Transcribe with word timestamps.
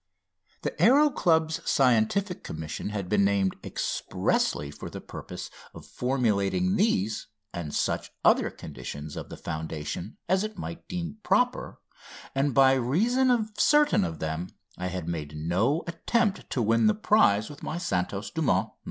The 0.63 0.71
Aéro 0.79 1.13
Club's 1.13 1.61
Scientific 1.69 2.43
Commission 2.43 2.89
had 2.89 3.07
been 3.07 3.23
named 3.23 3.55
expressly 3.63 4.71
for 4.71 4.89
the 4.89 4.99
purpose 4.99 5.51
of 5.75 5.85
formulating 5.85 6.75
these 6.75 7.27
and 7.53 7.71
such 7.71 8.09
other 8.25 8.49
conditions 8.49 9.15
of 9.15 9.29
the 9.29 9.37
foundation 9.37 10.17
as 10.27 10.43
it 10.43 10.57
might 10.57 10.87
deem 10.87 11.17
proper, 11.21 11.79
and 12.33 12.55
by 12.55 12.73
reason 12.73 13.29
of 13.29 13.51
certain 13.59 14.03
of 14.03 14.17
them 14.17 14.47
I 14.75 14.87
had 14.87 15.07
made 15.07 15.35
no 15.37 15.83
attempt 15.85 16.49
to 16.49 16.63
win 16.63 16.87
the 16.87 16.95
prize 16.95 17.47
with 17.47 17.61
my 17.61 17.77
"Santos 17.77 18.31
Dumont, 18.31 18.69
No. 18.69 18.75